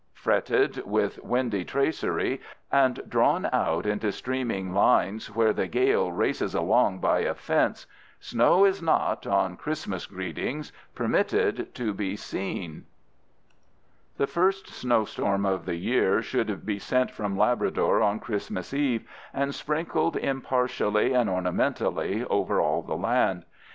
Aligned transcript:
Fretted 0.15 0.77
with 0.83 1.23
windy 1.23 1.63
tracery 1.63 2.41
and 2.71 3.07
drawn 3.07 3.47
out 3.53 3.85
into 3.85 4.11
streaming 4.11 4.73
lines 4.73 5.29
where 5.35 5.53
the 5.53 5.67
gale 5.67 6.11
races 6.11 6.55
along 6.55 6.97
by 6.97 7.19
a 7.19 7.35
fence, 7.35 7.85
snow 8.19 8.65
is 8.65 8.81
not, 8.81 9.27
on 9.27 9.55
Christmas 9.55 10.07
greetings, 10.07 10.73
permitted 10.95 11.75
to 11.75 11.93
be 11.93 12.15
seen. 12.15 12.85
The 14.17 14.25
first 14.25 14.69
snowstorm 14.69 15.45
of 15.45 15.65
the 15.65 15.75
year 15.75 16.23
should 16.23 16.65
be 16.65 16.79
sent 16.79 17.11
from 17.11 17.37
Labrador 17.37 18.01
on 18.01 18.19
Christmas 18.19 18.73
Eve 18.73 19.07
and 19.31 19.53
sprinkled 19.53 20.17
impartially 20.17 21.13
and 21.13 21.29
ornamentally 21.29 22.25
over 22.27 22.59
all 22.59 22.81
the 22.81 22.97
land. 22.97 23.45